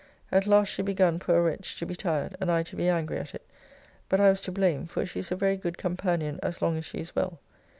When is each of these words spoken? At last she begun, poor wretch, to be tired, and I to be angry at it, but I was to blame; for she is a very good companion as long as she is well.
At 0.31 0.47
last 0.47 0.69
she 0.69 0.81
begun, 0.81 1.19
poor 1.19 1.43
wretch, 1.43 1.75
to 1.75 1.85
be 1.85 1.93
tired, 1.95 2.35
and 2.41 2.49
I 2.51 2.63
to 2.63 2.75
be 2.75 2.89
angry 2.89 3.19
at 3.19 3.35
it, 3.35 3.45
but 4.09 4.19
I 4.19 4.31
was 4.31 4.41
to 4.41 4.51
blame; 4.51 4.87
for 4.87 5.05
she 5.05 5.19
is 5.19 5.31
a 5.31 5.35
very 5.35 5.57
good 5.57 5.77
companion 5.77 6.39
as 6.41 6.59
long 6.59 6.75
as 6.75 6.85
she 6.85 6.97
is 6.97 7.15
well. 7.15 7.37